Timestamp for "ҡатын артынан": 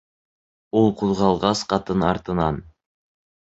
1.75-2.59